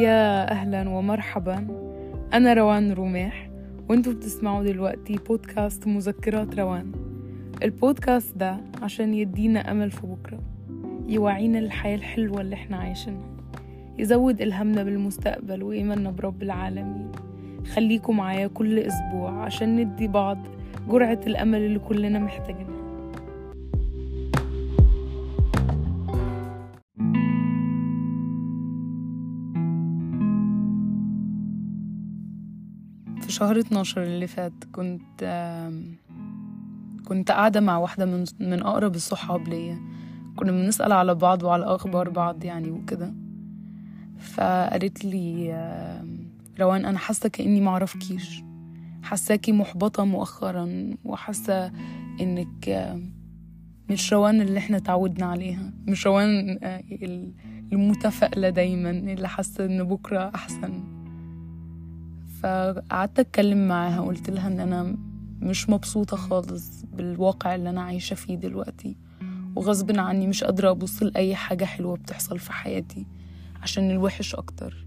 يا 0.00 0.50
أهلا 0.50 0.88
ومرحبا. 0.88 1.66
أنا 2.34 2.54
روان 2.54 2.92
رماح 2.92 3.50
وأنتوا 3.88 4.12
بتسمعوا 4.12 4.64
دلوقتي 4.64 5.18
بودكاست 5.28 5.86
مذكرات 5.86 6.58
روان. 6.58 6.92
البودكاست 7.62 8.36
ده 8.36 8.56
عشان 8.82 9.14
يدينا 9.14 9.70
أمل 9.70 9.90
في 9.90 10.06
بكرة 10.06 10.38
يوعينا 11.08 11.58
للحياة 11.58 11.94
الحلوة 11.94 12.40
اللي 12.40 12.54
إحنا 12.54 12.76
عايشينها 12.76 13.28
يزود 13.98 14.42
إلهامنا 14.42 14.82
بالمستقبل 14.82 15.62
وإيماننا 15.62 16.10
برب 16.10 16.42
العالمين. 16.42 17.12
خليكم 17.74 18.16
معايا 18.16 18.46
كل 18.46 18.78
أسبوع 18.78 19.30
عشان 19.30 19.76
ندي 19.76 20.08
بعض 20.08 20.38
جرعة 20.88 21.20
الأمل 21.26 21.58
اللي 21.58 21.78
كلنا 21.78 22.18
محتاجينها. 22.18 22.79
شهر 33.40 33.58
12 33.58 34.02
اللي 34.02 34.26
فات 34.26 34.52
كنت 34.72 35.24
كنت 37.06 37.30
قاعدة 37.30 37.60
مع 37.60 37.76
واحدة 37.78 38.06
من 38.06 38.24
من 38.40 38.62
أقرب 38.62 38.94
الصحاب 38.94 39.48
ليا. 39.48 39.78
كنا 40.36 40.52
بنسأل 40.52 40.92
على 40.92 41.14
بعض 41.14 41.42
وعلى 41.42 41.64
أخبار 41.64 42.10
بعض 42.10 42.44
يعني 42.44 42.70
وكده. 42.70 43.14
فقالت 44.18 45.04
لي 45.04 45.52
روان 46.60 46.84
أنا 46.84 46.98
حاسة 46.98 47.28
كأني 47.28 47.60
معرفكيش 47.60 48.42
حاساكي 49.02 49.52
محبطة 49.52 50.04
مؤخرا 50.04 50.90
وحاسة 51.04 51.72
إنك 52.20 52.94
مش 53.90 54.12
روان 54.12 54.40
اللي 54.40 54.58
إحنا 54.58 54.78
تعودنا 54.78 55.26
عليها. 55.26 55.72
مش 55.86 56.06
روان 56.06 56.58
آه، 56.62 56.82
ال- 56.92 57.32
المتفائلة 57.72 58.50
دايما 58.50 58.90
اللي 58.90 59.28
حاسة 59.28 59.64
إن 59.66 59.84
بكرة 59.84 60.32
أحسن. 60.34 60.99
فقعدت 62.42 63.18
أتكلم 63.18 63.68
معاها 63.68 64.00
قلت 64.00 64.30
لها 64.30 64.48
إن 64.48 64.60
أنا 64.60 64.96
مش 65.40 65.68
مبسوطة 65.70 66.16
خالص 66.16 66.84
بالواقع 66.84 67.54
اللي 67.54 67.70
أنا 67.70 67.82
عايشة 67.82 68.14
فيه 68.14 68.34
دلوقتي. 68.34 68.96
وغصب 69.56 69.98
عني 69.98 70.26
مش 70.26 70.44
قادرة 70.44 70.70
أبص 70.70 71.02
لأي 71.02 71.34
حاجة 71.34 71.64
حلوة 71.64 71.96
بتحصل 71.96 72.38
في 72.38 72.52
حياتي 72.52 73.06
عشان 73.62 73.90
الوحش 73.90 74.34
أكتر. 74.34 74.86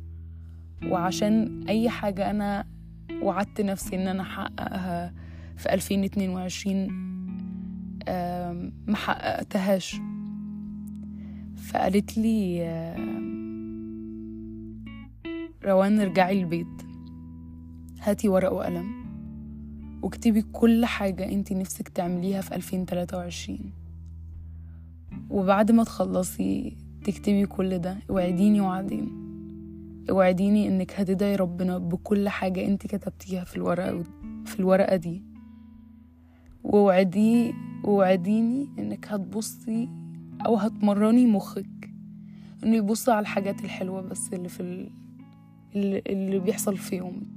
وعشان 0.85 1.63
أي 1.67 1.89
حاجة 1.89 2.29
أنا 2.29 2.65
وعدت 3.21 3.61
نفسي 3.61 3.95
إن 3.95 4.07
أنا 4.07 4.21
أحققها 4.21 5.13
في 5.57 5.73
2022 5.73 6.87
آم، 8.07 8.73
ما 8.87 8.95
حققتهاش. 8.95 9.95
فقالت 11.57 12.17
لي 12.17 12.63
روان 15.65 15.99
ارجعي 15.99 16.39
البيت. 16.39 16.82
هاتي 18.03 18.29
ورق 18.29 18.53
وقلم. 18.53 19.03
واكتبي 20.01 20.41
كل 20.41 20.85
حاجة 20.85 21.31
انتي 21.31 21.53
نفسك 21.55 21.87
تعمليها 21.87 22.41
في 22.41 22.55
2023 22.55 23.59
وبعد 25.29 25.71
ما 25.71 25.83
تخلصي 25.83 26.77
تكتبي 27.03 27.45
كل 27.45 27.77
ده 27.79 27.97
اوعديني 28.09 28.61
وعدين. 28.61 29.09
اوعديني 30.09 30.67
انك 30.67 30.99
هتدعي 30.99 31.35
ربنا 31.35 31.77
بكل 31.77 32.29
حاجة 32.29 32.65
انتي 32.65 32.87
كتبتيها 32.87 33.43
في 33.43 33.55
الورقة 33.55 34.03
في 34.45 34.59
الورقة 34.59 34.95
دي. 34.95 35.23
ووعدي 36.63 37.53
ووعديني 37.83 38.67
انك 38.79 39.07
هتبصي 39.07 39.89
أو 40.45 40.55
هتمرني 40.55 41.25
مخك. 41.25 41.89
انه 42.63 42.75
يبص 42.75 43.09
على 43.09 43.19
الحاجات 43.19 43.63
الحلوة 43.63 44.01
بس 44.01 44.33
اللي 44.33 44.49
في 44.49 44.59
ال... 44.59 44.89
اللي 46.11 46.39
بيحصل 46.39 46.77
في 46.77 46.95
يومك. 46.95 47.32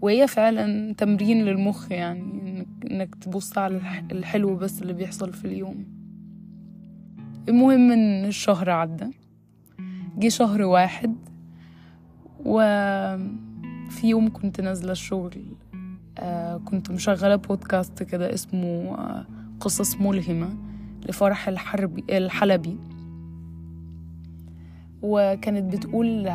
وهي 0.00 0.26
فعلا 0.26 0.92
تمرين 0.94 1.44
للمخ 1.44 1.92
يعني 1.92 2.66
انك, 2.90 3.14
تبص 3.14 3.58
على 3.58 3.76
الح- 3.76 4.04
الحلو 4.12 4.56
بس 4.56 4.82
اللي 4.82 4.92
بيحصل 4.92 5.32
في 5.32 5.44
اليوم. 5.44 5.84
المهم 7.48 7.92
إن 7.92 8.24
الشهر 8.24 8.70
عدى. 8.70 9.06
جه 10.18 10.28
شهر 10.28 10.62
واحد 10.62 11.16
وفي 12.44 14.04
يوم 14.08 14.32
كنت 14.32 14.60
نازلة 14.60 14.92
الشغل 14.92 15.32
آه 16.18 16.56
كنت 16.56 16.90
مشغلة 16.90 17.36
بودكاست 17.36 18.02
كده 18.02 18.34
اسمه 18.34 18.94
آه 18.98 19.26
قصص 19.60 19.96
ملهمة 20.00 20.48
لفرح 21.08 21.48
الحربي 21.48 22.04
الحلبي. 22.10 22.76
وكانت 25.02 25.72
بتقول 25.76 26.28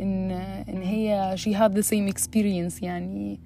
إن 0.00 0.30
إن 0.68 0.82
هي 0.82 1.36
she 1.38 1.50
had 1.56 1.72
the 1.76 1.86
same 1.86 2.14
experience 2.14 2.82
يعني 2.82 3.40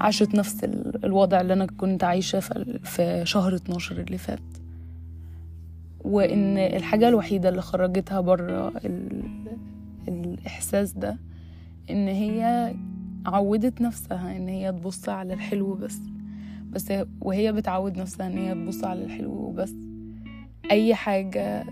عاشت 0.00 0.34
نفس 0.34 0.64
ال- 0.64 1.04
الوضع 1.04 1.40
اللي 1.40 1.52
أنا 1.52 1.66
كنت 1.66 2.04
عايشة 2.04 2.40
في 2.84 3.22
شهر 3.24 3.54
12 3.54 4.00
اللي 4.00 4.18
فات. 4.18 4.38
وإن 6.04 6.58
الحاجة 6.58 7.08
الوحيدة 7.08 7.48
اللي 7.48 7.62
خرجتها 7.62 8.20
بره 8.20 8.72
الإحساس 10.08 10.92
ده 10.92 11.16
إن 11.90 12.08
هي 12.08 12.74
عودت 13.26 13.80
نفسها 13.80 14.36
إن 14.36 14.48
هي 14.48 14.72
تبص 14.72 15.08
على 15.08 15.34
الحلو 15.34 15.74
بس. 15.74 15.98
بس 16.70 16.92
وهي 17.20 17.52
بتعود 17.52 17.98
نفسها 17.98 18.26
إن 18.26 18.38
هي 18.38 18.54
تبص 18.54 18.84
على 18.84 19.04
الحلو 19.04 19.30
وبس. 19.32 19.72
أي 20.70 20.94
حاجة 20.94 21.64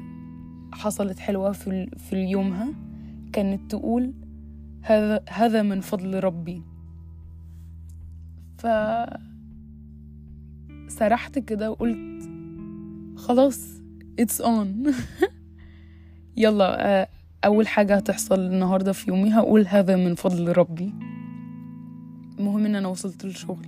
حصلت 0.73 1.19
حلوة 1.19 1.53
في, 1.53 1.87
في 1.97 2.17
يومها 2.17 2.69
كانت 3.35 3.71
تقول 3.71 4.15
هذا 4.83 5.25
هذا 5.29 5.63
من 5.63 5.81
فضل 5.81 6.25
ربي. 6.25 6.63
ف 8.59 8.67
سرحت 10.89 11.39
كده 11.39 11.71
وقلت 11.71 12.31
خلاص 13.17 13.81
it's 14.21 14.45
on. 14.45 14.67
يلا 16.37 17.01
آه، 17.03 17.09
أول 17.45 17.69
حاجة 17.69 17.97
هتحصل 17.97 18.41
النهاردة 18.41 18.93
في 18.93 19.11
يومي 19.11 19.35
هقول 19.35 19.67
هذا 19.67 19.97
من 19.97 20.15
فضل 20.15 20.53
ربي. 20.57 20.95
المهم 22.39 22.67
إن 22.67 22.75
أنا 22.75 22.89
وصلت 22.89 23.25
للشغل. 23.25 23.67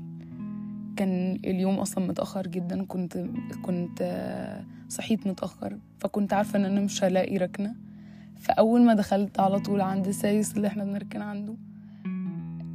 كان 0.97 1.41
اليوم 1.44 1.75
أصلا 1.75 2.06
متأخر 2.06 2.47
جدا 2.47 2.84
كنت 2.84 3.26
كنت 3.62 3.99
آه، 4.03 4.65
صحيت 4.88 5.26
متأخر 5.26 5.78
فكنت 5.99 6.32
عارفة 6.32 6.59
إن 6.59 6.65
أنا 6.65 6.81
مش 6.81 7.05
هلاقي 7.05 7.37
ركنة. 7.37 7.85
فأول 8.38 8.80
ما 8.82 8.94
دخلت 8.94 9.41
على 9.41 9.58
طول 9.60 9.80
عند 9.80 10.06
السايس 10.06 10.56
اللي 10.56 10.69
إحنا 10.69 10.84
بنركن 10.84 11.22
عنده 11.22 11.54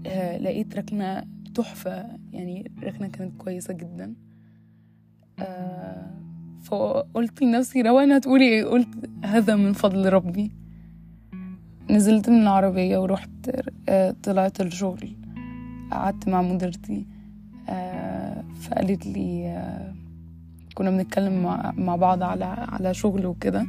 آه 0.07 0.37
لقيت 0.37 0.75
ركنة 0.77 1.23
تحفة 1.55 2.05
يعني 2.33 2.71
ركنة 2.83 3.07
كانت 3.07 3.37
كويسة 3.37 3.73
جدا. 3.73 4.13
آه 5.39 6.11
فقلت 6.63 7.41
لنفسي 7.41 7.81
روان 7.81 8.11
هتقولي 8.11 8.45
إيه؟ 8.45 8.65
قلت 8.65 9.09
هذا 9.23 9.55
من 9.55 9.73
فضل 9.73 10.13
ربي. 10.13 10.51
نزلت 11.89 12.29
من 12.29 12.41
العربية 12.41 12.97
ورحت 12.97 13.29
آه 13.89 14.15
طلعت 14.23 14.61
الشغل. 14.61 15.15
قعدت 15.91 16.27
مع 16.29 16.41
مديرتي. 16.41 17.05
فقالت 18.61 19.05
لي 19.07 19.61
كنا 20.75 20.89
بنتكلم 20.91 21.43
مع, 21.77 21.95
بعض 21.95 22.23
على 22.23 22.45
على 22.45 22.93
شغل 22.93 23.25
وكده. 23.25 23.67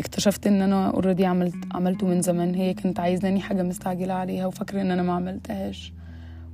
واكتشفت 0.00 0.46
إن 0.46 0.62
أنا 0.62 0.90
already 0.90 1.26
عملت 1.26 1.54
عملته 1.74 2.06
من 2.06 2.22
زمان. 2.22 2.54
هي 2.54 2.74
كانت 2.74 3.00
عايزاني 3.00 3.40
حاجة 3.40 3.62
مستعجلة 3.62 4.14
عليها 4.14 4.46
وفاكرة 4.46 4.80
إن 4.80 4.90
أنا 4.90 5.02
ما 5.02 5.12
عملتهاش. 5.12 5.92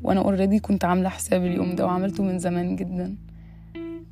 وأنا 0.02 0.20
already 0.20 0.58
كنت 0.58 0.84
عاملة 0.84 1.08
حساب 1.08 1.44
اليوم 1.44 1.74
ده 1.74 1.86
وعملته 1.86 2.22
من 2.24 2.38
زمان 2.38 2.76
جدا. 2.76 3.16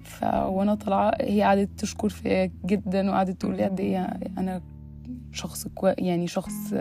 ف 0.04 0.22
وأنا 0.24 0.74
طالعه 0.74 1.12
هي 1.20 1.42
قعدت 1.42 1.70
تشكر 1.78 2.08
فيا 2.08 2.50
جدا 2.66 3.10
وقعدت 3.10 3.40
تقول 3.40 3.56
لي 3.56 3.64
قد 3.64 3.80
إيه 3.80 3.98
أنا 4.38 4.60
شخص 5.32 5.68
كوي 5.68 5.94
يعني 5.98 6.26
شخص 6.26 6.74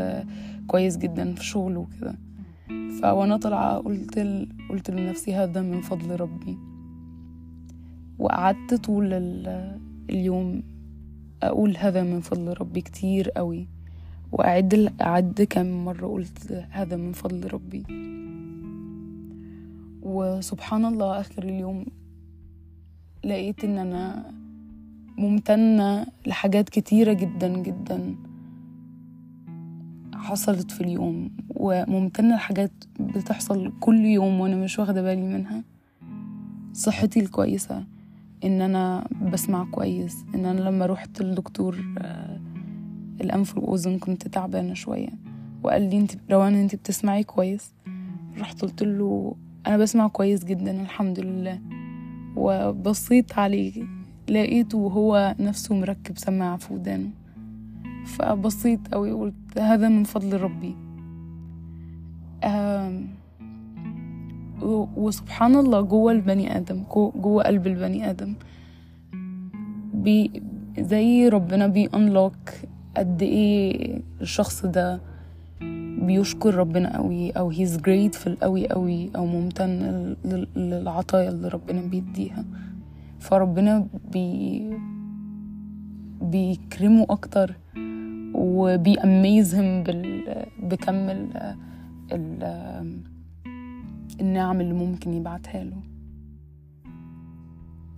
كويس 0.68 0.98
جدا 0.98 1.34
في 1.34 1.46
شغله 1.46 1.80
وكده. 1.80 2.16
فوانا 3.02 3.38
طالعة 3.38 3.78
قلت 3.78 4.20
ل... 4.20 4.50
قلت 4.70 4.92
لنفسي 4.92 5.34
هذا 5.36 5.62
من 5.62 5.82
فضل 5.82 6.20
ربي. 6.20 6.58
وقعدت 8.20 8.74
طول 8.74 9.14
ال- 9.14 9.80
اليوم 10.10 10.64
أقول 11.48 11.78
هذا 11.78 12.04
من 12.04 12.22
فضل 12.22 12.54
ربي 12.60 12.82
كتير 12.82 13.30
قوي 13.30 13.68
وأعد 14.32 14.94
أعد 15.02 15.48
كم 15.50 15.86
مرة 15.86 16.08
قلت 16.08 16.66
هذا 16.70 16.96
من 16.96 17.12
فضل 17.12 17.54
ربي. 17.54 17.84
وسبحان 20.02 20.86
الله 20.86 21.20
آخر 21.20 21.44
اليوم 21.44 21.86
لقيت 23.26 23.64
إن 23.64 23.78
أنا 23.78 24.32
ممتنة 25.18 26.06
لحاجات 26.26 26.70
كتيرة 26.70 27.14
جدا 27.14 27.48
جدا 27.48 28.16
حصلت 30.14 30.72
في 30.72 30.82
اليوم 30.82 31.32
وممتنة 31.50 32.36
لحاجات 32.36 32.72
بتحصل 33.00 33.72
كل 33.80 34.06
يوم 34.06 34.40
وأنا 34.40 34.56
مش 34.56 34.80
واخدة 34.80 35.02
بالي 35.02 35.22
منها. 35.22 35.64
صحتي 36.74 37.20
الكويسة. 37.20 37.84
إن 38.44 38.62
أنا 38.62 39.08
بسمع 39.32 39.66
كويس 39.72 40.26
إن 40.36 40.46
أنا 40.46 40.60
لما 40.60 40.86
روحت 40.86 41.22
الدكتور 41.22 41.78
آه، 41.98 42.40
الأنف 43.22 43.58
والأذن 43.58 44.00
كنت 44.00 44.28
تعبانة 44.28 44.74
شوية 44.74 45.10
وقال 45.64 45.90
لي 45.90 45.98
أنت 45.98 46.12
روان 46.32 46.56
أنت 46.56 46.76
بتسمعي 46.76 47.24
كويس؟ 47.24 47.74
رحت 48.40 48.62
قلت 48.62 48.84
له 48.84 49.36
أنا 49.68 49.78
بسمع 49.78 50.08
كويس 50.08 50.46
جدا 50.46 50.82
الحمد 50.82 51.20
لله. 51.20 51.60
وبصيت 52.36 53.38
عليه 53.40 53.84
لقيته 54.30 54.78
وهو 54.78 55.36
نفسه 55.40 55.76
مركب 55.76 56.18
سماعة 56.18 56.58
في 56.58 56.74
ودانه. 56.74 57.10
فبصيت 58.06 58.94
أوي 58.94 59.12
وقلت 59.12 59.58
هذا 59.60 59.90
من 59.90 60.04
فضل 60.04 60.42
ربي. 60.42 60.76
و- 62.46 63.23
وسبحان 64.98 65.56
الله 65.56 65.82
جوه 65.82 66.12
البني 66.12 66.58
آدم 66.58 66.84
جو- 66.96 67.12
جوه 67.16 67.44
قلب 67.44 67.68
البني 67.68 68.10
آدم. 68.10 68.34
بي 69.94 70.42
زي 70.80 71.28
ربنا 71.30 71.68
بي 71.68 71.88
unlock 71.90 72.52
قد 72.98 73.22
إيه 73.22 74.02
الشخص 74.22 74.66
ده 74.66 75.02
بيشكر 76.02 76.56
ربنا 76.56 76.98
قوي 76.98 77.32
أو 77.32 77.54
he's 77.54 77.70
grateful 77.78 78.32
قوي 78.42 78.68
قوي 78.70 79.10
أو 79.16 79.26
ممتن 79.26 79.70
لل- 80.26 80.48
للعطايا 80.56 81.30
اللي 81.30 81.48
ربنا 81.48 81.82
بيديها. 81.82 82.46
فربنا 83.20 83.88
بي 84.12 84.70
بيكرمه 86.22 87.06
أكتر 87.10 87.56
وبيأميزهم 88.34 89.84
بال... 89.84 90.24
بكم 90.64 90.96
ال... 90.96 91.56
ال... 92.12 92.44
النعم 94.20 94.62
اللي 94.62 94.74
ممكن 94.74 95.14
يبعتها 95.14 95.64
له. 95.64 95.78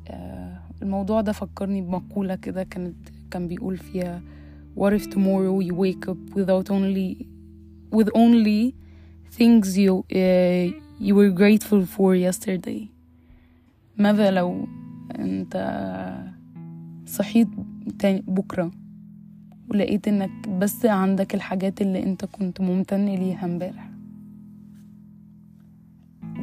آه، 0.07 0.59
الموضوع 0.81 1.21
ده 1.21 1.31
فكرني 1.31 1.81
بمقولة 1.81 2.35
كده 2.35 2.63
كانت 2.63 2.95
كان 3.31 3.47
بيقول 3.47 3.77
فيها 3.77 4.21
What 4.77 4.91
if 4.94 5.06
tomorrow 5.06 5.62
you 5.62 5.73
wake 5.73 6.06
up 6.12 6.35
without 6.35 6.67
only 6.69 7.27
with 7.97 8.09
only 8.13 8.73
things 9.38 9.77
you 9.77 9.94
uh, 10.12 10.65
you 11.00 11.13
were 11.15 11.31
grateful 11.31 11.85
for 11.85 12.15
yesterday? 12.15 12.89
ماذا 13.97 14.31
لو 14.31 14.68
أنت 15.19 15.53
صحيت 17.06 17.47
تاني 18.00 18.23
بكرة 18.27 18.71
ولقيت 19.69 20.07
إنك 20.07 20.50
بس 20.50 20.85
عندك 20.85 21.35
الحاجات 21.35 21.81
اللي 21.81 22.03
أنت 22.03 22.25
كنت 22.25 22.61
ممتن 22.61 23.06
ليها 23.06 23.45
امبارح؟ 23.45 23.84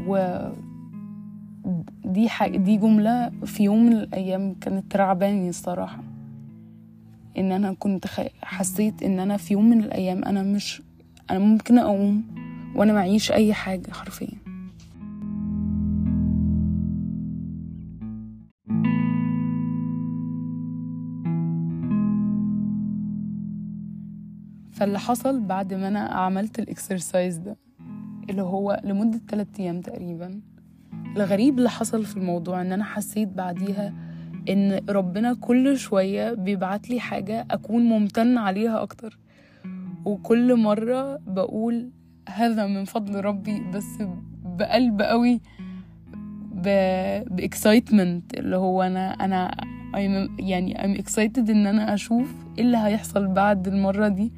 و 0.06 0.38
دي 2.04 2.28
حاجة 2.28 2.56
دي 2.56 2.76
جملة 2.76 3.31
في 3.44 3.62
يوم 3.62 3.87
من 3.87 3.93
الأيام 3.93 4.54
كانت 4.54 4.96
رعباني 4.96 5.49
الصراحة 5.49 6.02
إن 7.38 7.52
أنا 7.52 7.72
كنت. 7.72 8.06
حسيت 8.43 9.02
إن 9.02 9.20
أنا 9.20 9.37
في 9.37 9.54
يوم 9.54 9.70
من 9.70 9.81
الأيام 9.81 10.25
أنا 10.25 10.43
مش 10.43 10.82
أنا 11.31 11.38
ممكن 11.38 11.78
أقوم 11.78 12.22
وأنا 12.76 12.93
معيش 12.93 13.32
أي 13.32 13.54
حاجة 13.54 13.90
حرفيا 13.90 14.28
فاللي 24.72 24.99
حصل 24.99 25.40
بعد 25.40 25.75
ما 25.75 25.88
أنا 25.88 26.00
عملت 26.00 26.58
الإكسرسايز 26.58 27.37
ده 27.37 27.56
اللي 28.30 28.42
هو 28.42 28.80
لمدة 28.84 29.20
تلات 29.28 29.60
أيام 29.60 29.80
تقريبا. 29.80 30.40
الغريب 31.16 31.58
اللي 31.58 31.70
حصل 31.70 32.04
في 32.04 32.16
الموضوع 32.16 32.60
إن 32.60 32.72
أنا 32.72 32.84
حسيت 32.84 33.28
بعديها 33.28 33.94
إن 34.48 34.80
ربنا 34.88 35.34
كل 35.34 35.78
شوية 35.78 36.32
بيبعت 36.34 36.90
لي 36.90 37.00
حاجة 37.00 37.46
أكون 37.50 37.82
ممتن 37.82 38.38
عليها 38.38 38.82
أكتر. 38.82 39.19
وكل 40.04 40.56
مرة 40.56 41.16
بقول 41.26 41.90
هذا 42.28 42.66
من 42.66 42.84
فضل 42.84 43.24
ربي 43.24 43.62
بس 43.74 44.02
بقلب 44.44 45.02
قوي 45.02 45.40
باكسايتمنت 46.54 48.34
اللي 48.34 48.56
هو 48.56 48.82
أنا 48.82 49.12
أنا 49.12 49.54
I'm 49.92 50.30
يعني 50.38 50.75
I'm 50.75 51.02
excited 51.02 51.50
إن 51.50 51.66
أنا 51.66 51.94
أشوف 51.94 52.34
إيه 52.58 52.64
اللي 52.64 52.76
هيحصل 52.76 53.26
بعد 53.26 53.68
المرة 53.68 54.08
دي. 54.08 54.32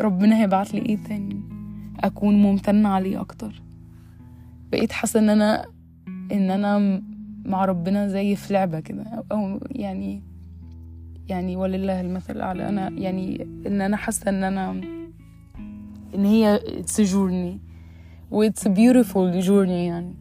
ربنا 0.00 0.42
هيبعت 0.42 0.74
لي 0.74 0.80
إيه 0.80 0.98
تاني؟ 1.08 1.57
أكون 2.00 2.34
ممتنة 2.42 2.88
عليه 2.88 3.20
أكتر. 3.20 3.62
بقيت 4.72 4.92
حاسة 4.92 5.20
إن 5.20 5.30
أنا 5.30 5.64
إن 6.32 6.50
أنا 6.50 7.02
مع 7.44 7.64
ربنا 7.64 8.08
زي 8.08 8.36
في 8.36 8.52
لعبة 8.52 8.80
كده. 8.80 9.24
أو 9.32 9.60
يعني 9.70 10.22
يعني 11.28 11.56
ولله 11.56 12.00
المثل 12.00 12.36
الاعلى 12.36 12.68
أنا 12.68 12.88
يعني 12.88 13.46
إن 13.66 13.80
أنا 13.80 13.96
حاسة 13.96 14.28
إن 14.28 14.44
أنا 14.44 14.70
إن 16.14 16.24
هي 16.24 16.58
it's 16.58 17.04
a 17.04 17.12
journey. 17.12 17.58
و 18.30 18.48
it's 18.48 18.62
a 18.66 18.70
beautiful 18.70 19.46
journey 19.46 19.86
يعني. 19.88 20.14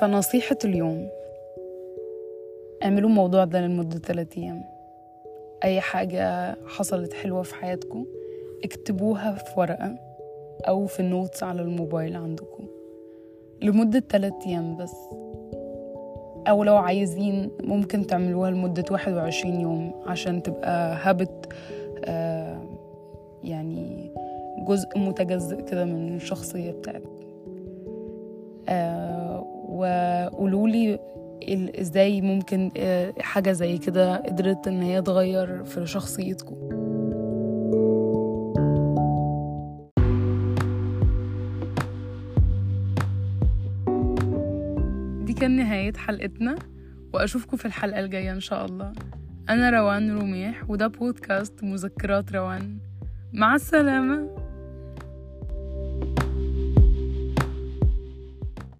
فنصيحة 0.00 0.58
اليوم. 0.64 1.08
اعملوا 2.86 3.08
الموضوع 3.10 3.44
ده 3.44 3.60
لمدة 3.60 3.98
ثلاثة 3.98 4.42
أيام. 4.42 4.64
أي 5.64 5.80
حاجة 5.80 6.56
حصلت 6.66 7.12
حلوة 7.12 7.42
في 7.42 7.54
حياتكم 7.54 8.06
اكتبوها 8.64 9.32
في 9.32 9.60
ورقة 9.60 9.98
أو 10.68 10.86
في 10.86 11.00
النوتس 11.00 11.42
على 11.42 11.62
الموبايل 11.62 12.16
عندكم. 12.16 12.64
لمدة 13.62 14.04
ثلاثة 14.10 14.46
أيام 14.46 14.76
بس. 14.76 14.94
أو 16.48 16.64
لو 16.64 16.76
عايزين 16.76 17.50
ممكن 17.64 18.06
تعملوها 18.06 18.50
لمدة 18.50 18.84
واحد 18.90 19.12
وعشرين 19.12 19.60
يوم 19.60 19.92
عشان 20.06 20.42
تبقى 20.42 20.96
هابت 21.02 21.52
آه 22.04 22.62
يعني 23.44 24.10
جزء 24.58 24.98
متجزئ 24.98 25.62
كده 25.62 25.84
من 25.84 26.16
الشخصية 26.16 26.70
بتاعتك. 26.72 27.10
آه 28.68 29.40
وقولوا 29.68 30.68
لي 30.68 30.98
إزاي 31.80 32.20
ممكن 32.20 32.70
آه 32.76 33.14
حاجة 33.20 33.52
زي 33.52 33.78
كده 33.78 34.16
قدرت 34.16 34.68
إن 34.68 34.82
هي 34.82 35.02
تغير 35.02 35.64
في 35.64 35.86
شخصيتكم؟ 35.86 36.56
دي 45.24 45.32
كان 45.32 45.56
نهاية 45.56 45.92
حلقتنا 45.92 46.56
وأشوفكم 47.14 47.56
في 47.56 47.64
الحلقة 47.64 48.00
الجاية 48.00 48.32
إن 48.32 48.40
شاء 48.40 48.64
الله. 48.64 48.92
أنا 49.48 49.70
روان 49.70 50.18
رميح 50.18 50.70
وده 50.70 50.86
بودكاست 50.86 51.64
مذكرات 51.64 52.32
روان. 52.32 52.78
مع 53.32 53.54
السلامة. 53.54 54.45